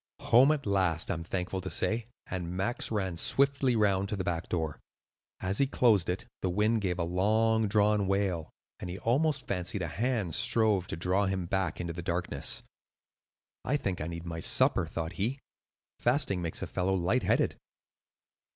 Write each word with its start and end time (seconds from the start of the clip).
"Home 0.21 0.51
at 0.51 0.65
last, 0.65 1.11
I 1.11 1.13
am 1.13 1.23
thankful 1.23 1.61
to 1.61 1.69
say;" 1.69 2.07
and 2.25 2.57
Max 2.57 2.89
ran 2.89 3.17
swiftly 3.17 3.75
round 3.75 4.09
to 4.09 4.15
the 4.15 4.23
back 4.23 4.49
door. 4.49 4.79
As 5.39 5.59
he 5.59 5.67
closed 5.67 6.09
it, 6.09 6.25
the 6.41 6.49
wind 6.49 6.81
gave 6.81 6.97
a 6.97 7.03
long 7.03 7.67
drawn 7.67 8.07
wail, 8.07 8.49
and 8.79 8.89
he 8.89 8.97
almost 8.97 9.45
fancied 9.45 9.83
a 9.83 9.87
hand 9.87 10.33
strove 10.33 10.87
to 10.87 10.95
draw 10.97 11.27
him 11.27 11.45
back 11.45 11.79
into 11.79 11.93
the 11.93 12.01
darkness. 12.01 12.63
"I 13.63 13.77
think 13.77 14.01
I 14.01 14.07
need 14.07 14.25
my 14.25 14.39
supper," 14.39 14.87
thought 14.87 15.13
he. 15.21 15.37
"Fasting 15.99 16.41
makes 16.41 16.63
a 16.63 16.65
fellow 16.67 16.95
light 16.95 17.21
headed." 17.21 17.57